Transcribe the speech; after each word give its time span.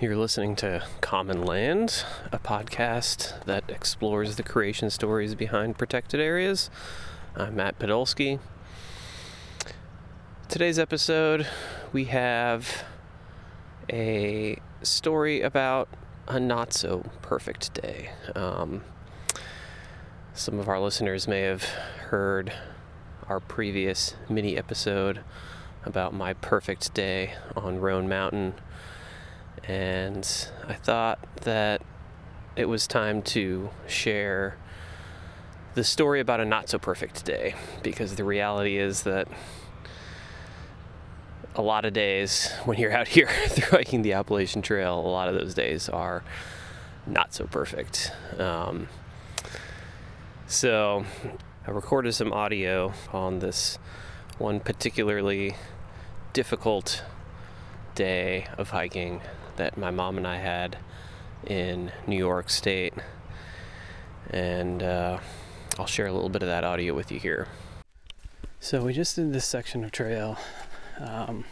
You're 0.00 0.16
listening 0.16 0.56
to 0.56 0.82
Common 1.02 1.44
Land, 1.44 2.06
a 2.32 2.38
podcast 2.38 3.44
that 3.44 3.64
explores 3.68 4.36
the 4.36 4.42
creation 4.42 4.88
stories 4.88 5.34
behind 5.34 5.76
protected 5.76 6.20
areas. 6.20 6.70
I'm 7.36 7.56
Matt 7.56 7.78
Podolsky. 7.78 8.38
Today's 10.48 10.78
episode, 10.78 11.46
we 11.92 12.06
have 12.06 12.84
a 13.92 14.58
story 14.80 15.42
about 15.42 15.86
a 16.26 16.40
not 16.40 16.72
so 16.72 17.04
perfect 17.20 17.74
day. 17.74 18.08
Um, 18.34 18.82
some 20.32 20.58
of 20.58 20.66
our 20.66 20.80
listeners 20.80 21.28
may 21.28 21.42
have 21.42 21.64
heard 21.64 22.54
our 23.28 23.38
previous 23.38 24.14
mini 24.30 24.56
episode 24.56 25.20
about 25.84 26.14
my 26.14 26.32
perfect 26.32 26.94
day 26.94 27.34
on 27.54 27.78
Roan 27.80 28.08
Mountain 28.08 28.54
and 29.64 30.48
I 30.66 30.74
thought 30.74 31.18
that 31.42 31.82
it 32.56 32.66
was 32.66 32.86
time 32.86 33.22
to 33.22 33.70
share 33.86 34.56
the 35.74 35.84
story 35.84 36.20
about 36.20 36.40
a 36.40 36.44
not 36.44 36.68
so 36.68 36.78
perfect 36.78 37.24
day 37.24 37.54
because 37.82 38.16
the 38.16 38.24
reality 38.24 38.76
is 38.76 39.04
that 39.04 39.28
a 41.54 41.62
lot 41.62 41.84
of 41.84 41.92
days 41.92 42.50
when 42.64 42.78
you're 42.78 42.92
out 42.92 43.08
here 43.16 43.28
through 43.48 43.78
hiking 43.78 44.02
the 44.02 44.12
Appalachian 44.12 44.62
Trail, 44.62 44.98
a 44.98 45.08
lot 45.08 45.28
of 45.28 45.34
those 45.34 45.54
days 45.54 45.88
are 45.88 46.22
not 47.06 47.32
so 47.32 47.46
perfect. 47.46 48.12
Um, 48.38 48.88
so 50.46 51.04
I 51.66 51.70
recorded 51.70 52.14
some 52.14 52.32
audio 52.32 52.92
on 53.12 53.38
this 53.38 53.78
one 54.38 54.60
particularly 54.60 55.54
difficult 56.32 57.04
day 57.94 58.46
of 58.56 58.70
hiking 58.70 59.20
that 59.60 59.76
my 59.76 59.90
mom 59.90 60.16
and 60.16 60.26
I 60.26 60.38
had 60.38 60.78
in 61.46 61.92
New 62.06 62.16
York 62.16 62.48
State. 62.48 62.94
And 64.30 64.82
uh, 64.82 65.18
I'll 65.78 65.86
share 65.86 66.06
a 66.06 66.12
little 66.12 66.30
bit 66.30 66.42
of 66.42 66.48
that 66.48 66.64
audio 66.64 66.94
with 66.94 67.12
you 67.12 67.20
here. 67.20 67.46
So, 68.58 68.84
we 68.84 68.94
just 68.94 69.16
did 69.16 69.34
this 69.34 69.44
section 69.44 69.84
of 69.84 69.92
trail. 69.92 70.38
Um, 70.98 71.44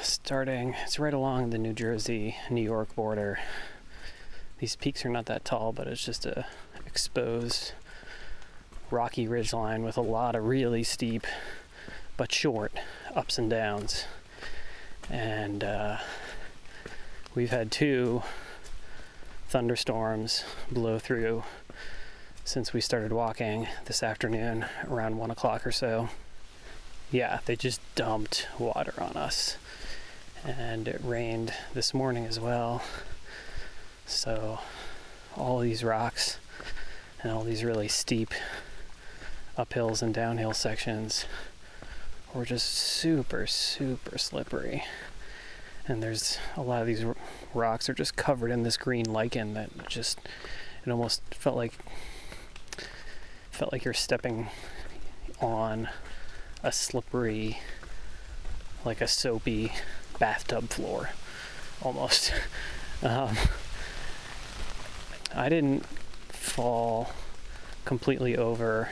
starting, 0.00 0.76
it's 0.84 1.00
right 1.00 1.14
along 1.14 1.50
the 1.50 1.58
New 1.58 1.72
Jersey 1.72 2.36
New 2.48 2.62
York 2.62 2.94
border. 2.94 3.40
These 4.60 4.76
peaks 4.76 5.04
are 5.04 5.08
not 5.08 5.26
that 5.26 5.44
tall, 5.44 5.72
but 5.72 5.88
it's 5.88 6.04
just 6.04 6.24
a 6.24 6.46
exposed 6.86 7.72
rocky 8.92 9.26
ridgeline 9.26 9.84
with 9.84 9.96
a 9.96 10.02
lot 10.02 10.36
of 10.36 10.44
really 10.44 10.84
steep 10.84 11.26
but 12.16 12.32
short 12.32 12.72
ups 13.16 13.38
and 13.38 13.50
downs 13.50 14.04
and 15.10 15.62
uh, 15.62 15.98
we've 17.34 17.50
had 17.50 17.70
two 17.70 18.22
thunderstorms 19.48 20.44
blow 20.70 20.98
through 20.98 21.44
since 22.44 22.72
we 22.72 22.80
started 22.80 23.12
walking 23.12 23.66
this 23.86 24.02
afternoon 24.02 24.66
around 24.88 25.18
one 25.18 25.30
o'clock 25.30 25.66
or 25.66 25.72
so. 25.72 26.08
Yeah, 27.10 27.40
they 27.46 27.56
just 27.56 27.80
dumped 27.94 28.48
water 28.58 28.94
on 28.98 29.16
us. 29.16 29.56
And 30.44 30.86
it 30.86 31.00
rained 31.02 31.52
this 31.74 31.92
morning 31.92 32.24
as 32.24 32.38
well. 32.38 32.82
So, 34.06 34.60
all 35.36 35.58
these 35.58 35.82
rocks 35.82 36.38
and 37.22 37.32
all 37.32 37.42
these 37.42 37.64
really 37.64 37.88
steep 37.88 38.30
uphills 39.58 40.02
and 40.02 40.14
downhill 40.14 40.52
sections 40.52 41.26
were 42.36 42.44
just 42.44 42.68
super, 42.74 43.46
super 43.46 44.18
slippery. 44.18 44.84
And 45.88 46.02
there's 46.02 46.38
a 46.56 46.62
lot 46.62 46.82
of 46.82 46.86
these 46.86 47.04
rocks 47.54 47.88
are 47.88 47.94
just 47.94 48.16
covered 48.16 48.50
in 48.50 48.62
this 48.62 48.76
green 48.76 49.06
lichen 49.10 49.54
that 49.54 49.88
just 49.88 50.18
it 50.84 50.90
almost 50.90 51.22
felt 51.34 51.56
like 51.56 51.72
felt 53.50 53.72
like 53.72 53.84
you're 53.84 53.94
stepping 53.94 54.48
on 55.40 55.88
a 56.62 56.70
slippery 56.70 57.58
like 58.84 59.00
a 59.00 59.06
soapy 59.06 59.72
bathtub 60.18 60.68
floor 60.68 61.10
almost 61.82 62.32
um, 63.02 63.34
i 65.34 65.48
didn't 65.48 65.84
fall 66.28 67.10
completely 67.84 68.36
over 68.36 68.90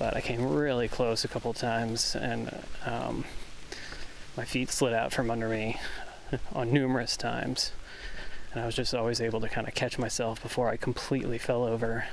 but 0.00 0.16
I 0.16 0.22
came 0.22 0.48
really 0.48 0.88
close 0.88 1.26
a 1.26 1.28
couple 1.28 1.52
times 1.52 2.16
and 2.16 2.50
um, 2.86 3.26
my 4.34 4.46
feet 4.46 4.70
slid 4.70 4.94
out 4.94 5.12
from 5.12 5.30
under 5.30 5.46
me 5.46 5.78
on 6.54 6.72
numerous 6.72 7.18
times. 7.18 7.72
And 8.50 8.62
I 8.62 8.66
was 8.66 8.74
just 8.74 8.94
always 8.94 9.20
able 9.20 9.42
to 9.42 9.48
kind 9.48 9.68
of 9.68 9.74
catch 9.74 9.98
myself 9.98 10.42
before 10.42 10.70
I 10.70 10.78
completely 10.78 11.36
fell 11.36 11.64
over. 11.64 12.06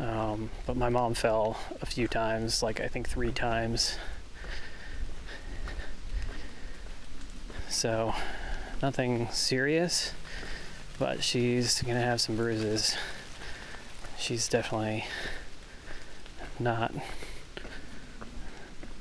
Um, 0.00 0.50
but 0.66 0.76
my 0.76 0.88
mom 0.88 1.14
fell 1.14 1.56
a 1.80 1.86
few 1.86 2.08
times, 2.08 2.60
like 2.60 2.80
I 2.80 2.88
think 2.88 3.08
three 3.08 3.30
times. 3.30 3.96
So, 7.68 8.12
nothing 8.82 9.28
serious, 9.30 10.14
but 10.98 11.22
she's 11.22 11.80
gonna 11.82 12.00
have 12.00 12.20
some 12.20 12.34
bruises 12.34 12.96
she's 14.18 14.48
definitely 14.48 15.04
not 16.58 16.92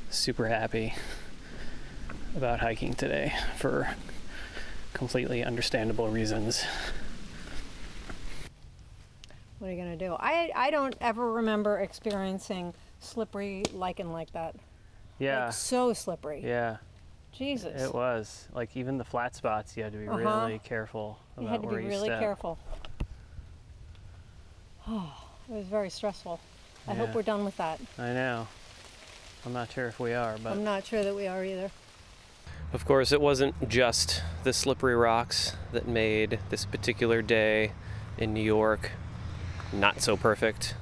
super 0.09 0.47
happy 0.47 0.93
about 2.35 2.59
hiking 2.59 2.93
today 2.93 3.33
for 3.57 3.89
completely 4.93 5.43
understandable 5.43 6.07
reasons. 6.07 6.63
What 9.59 9.69
are 9.69 9.71
you 9.71 9.77
going 9.77 9.97
to 9.97 10.05
do? 10.07 10.15
I, 10.19 10.51
I 10.55 10.69
don't 10.69 10.95
ever 11.01 11.33
remember 11.33 11.79
experiencing 11.79 12.73
slippery 12.99 13.63
lichen 13.73 14.11
like 14.11 14.31
that. 14.33 14.55
Yeah. 15.19 15.45
Like 15.45 15.53
so 15.53 15.93
slippery. 15.93 16.41
Yeah. 16.45 16.77
Jesus. 17.31 17.81
It 17.81 17.93
was. 17.93 18.47
Like 18.53 18.77
even 18.77 18.97
the 18.97 19.03
flat 19.03 19.35
spots, 19.35 19.75
you 19.75 19.83
had 19.83 19.93
to 19.93 19.97
be 19.97 20.07
uh-huh. 20.07 20.17
really 20.17 20.59
careful 20.63 21.17
about 21.35 21.43
you 21.43 21.49
had 21.49 21.61
to 21.63 21.67
where 21.67 21.77
be 21.77 21.83
you 21.83 21.89
really 21.89 22.07
step. 22.07 22.19
careful. 22.19 22.59
Oh, 24.87 25.13
it 25.49 25.53
was 25.53 25.67
very 25.67 25.89
stressful. 25.89 26.39
I 26.87 26.93
hope 26.93 27.13
we're 27.13 27.21
done 27.21 27.43
with 27.43 27.57
that. 27.57 27.81
I 27.99 28.13
know. 28.13 28.47
I'm 29.45 29.53
not 29.53 29.71
sure 29.71 29.87
if 29.87 29.99
we 29.99 30.13
are, 30.13 30.37
but 30.41 30.53
I'm 30.53 30.63
not 30.63 30.85
sure 30.85 31.03
that 31.03 31.15
we 31.15 31.27
are 31.27 31.43
either. 31.43 31.69
Of 32.73 32.85
course, 32.85 33.11
it 33.11 33.21
wasn't 33.21 33.69
just 33.69 34.23
the 34.43 34.53
slippery 34.53 34.95
rocks 34.95 35.55
that 35.71 35.87
made 35.87 36.39
this 36.49 36.65
particular 36.65 37.21
day 37.21 37.71
in 38.17 38.33
New 38.33 38.43
York 38.43 38.91
not 39.73 40.01
so 40.01 40.15
perfect. 40.17 40.75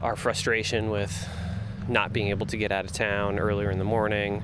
Our 0.00 0.16
frustration 0.16 0.90
with 0.90 1.28
not 1.88 2.12
being 2.12 2.28
able 2.28 2.46
to 2.46 2.56
get 2.56 2.72
out 2.72 2.84
of 2.84 2.92
town 2.92 3.38
earlier 3.38 3.70
in 3.70 3.78
the 3.78 3.84
morning 3.84 4.42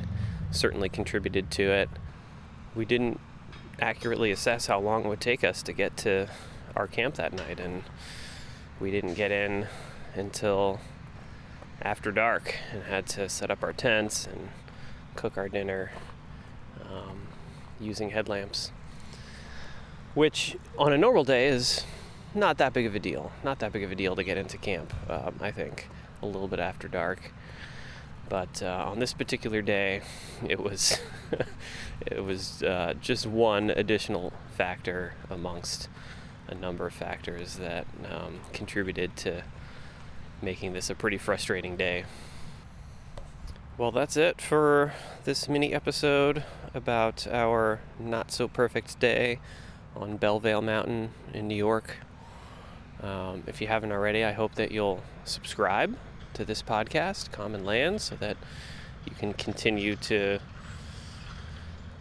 certainly 0.50 0.88
contributed 0.88 1.50
to 1.52 1.62
it. 1.62 1.88
We 2.74 2.84
didn't 2.84 3.20
accurately 3.80 4.30
assess 4.30 4.66
how 4.66 4.80
long 4.80 5.04
it 5.04 5.08
would 5.08 5.20
take 5.20 5.44
us 5.44 5.62
to 5.62 5.72
get 5.72 5.96
to 5.98 6.28
our 6.74 6.86
camp 6.86 7.16
that 7.16 7.32
night, 7.32 7.60
and 7.60 7.82
we 8.80 8.90
didn't 8.90 9.14
get 9.14 9.30
in 9.30 9.66
until 10.14 10.80
after 11.82 12.10
dark 12.10 12.54
and 12.72 12.84
had 12.84 13.06
to 13.06 13.28
set 13.28 13.50
up 13.50 13.62
our 13.62 13.72
tents 13.72 14.26
and 14.26 14.48
cook 15.14 15.36
our 15.36 15.48
dinner 15.48 15.90
um, 16.82 17.28
using 17.80 18.10
headlamps, 18.10 18.70
which 20.14 20.56
on 20.76 20.92
a 20.92 20.98
normal 20.98 21.24
day 21.24 21.48
is 21.48 21.84
not 22.34 22.58
that 22.58 22.72
big 22.72 22.86
of 22.86 22.94
a 22.94 22.98
deal. 22.98 23.32
Not 23.42 23.58
that 23.60 23.72
big 23.72 23.82
of 23.82 23.90
a 23.90 23.94
deal 23.94 24.14
to 24.16 24.22
get 24.22 24.36
into 24.36 24.58
camp, 24.58 24.92
um, 25.10 25.36
I 25.40 25.50
think, 25.50 25.88
a 26.22 26.26
little 26.26 26.48
bit 26.48 26.60
after 26.60 26.88
dark. 26.88 27.32
But 28.28 28.62
uh, 28.62 28.84
on 28.86 28.98
this 28.98 29.14
particular 29.14 29.62
day, 29.62 30.02
it 30.46 30.60
was 30.60 31.00
it 32.06 32.22
was 32.22 32.62
uh, 32.62 32.94
just 33.00 33.26
one 33.26 33.70
additional 33.70 34.32
factor 34.56 35.14
amongst 35.30 35.88
a 36.48 36.54
number 36.54 36.86
of 36.86 36.94
factors 36.94 37.56
that 37.56 37.86
um, 38.10 38.40
contributed 38.52 39.16
to 39.16 39.42
making 40.42 40.72
this 40.72 40.90
a 40.90 40.94
pretty 40.94 41.18
frustrating 41.18 41.76
day. 41.76 42.04
Well, 43.76 43.92
that's 43.92 44.16
it 44.16 44.40
for 44.40 44.94
this 45.24 45.48
mini 45.48 45.72
episode 45.72 46.42
about 46.74 47.26
our 47.28 47.80
not 47.98 48.32
so 48.32 48.48
perfect 48.48 48.98
day 48.98 49.38
on 49.94 50.16
Bellvale 50.16 50.62
Mountain 50.62 51.10
in 51.32 51.46
New 51.46 51.54
York. 51.54 51.98
Um, 53.02 53.44
if 53.46 53.60
you 53.60 53.68
haven't 53.68 53.92
already, 53.92 54.24
I 54.24 54.32
hope 54.32 54.56
that 54.56 54.72
you'll 54.72 55.02
subscribe 55.24 55.96
to 56.34 56.44
this 56.44 56.62
podcast, 56.62 57.30
Common 57.30 57.64
Land, 57.64 58.00
so 58.00 58.16
that 58.16 58.36
you 59.04 59.12
can 59.14 59.32
continue 59.32 59.94
to 59.96 60.40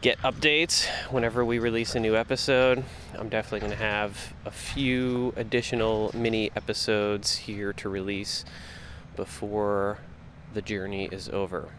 get 0.01 0.19
updates 0.19 0.87
whenever 1.09 1.43
we 1.43 1.57
release 1.57 1.95
a 1.95 1.99
new 1.99 2.15
episode. 2.15 2.83
I'm 3.17 3.29
definitely 3.29 3.61
going 3.61 3.71
to 3.71 3.83
have 3.83 4.33
a 4.45 4.51
few 4.51 5.33
additional 5.35 6.11
mini 6.13 6.51
episodes 6.55 7.35
here 7.35 7.73
to 7.73 7.89
release 7.89 8.45
before 9.15 9.97
the 10.53 10.61
journey 10.61 11.09
is 11.11 11.29
over. 11.29 11.69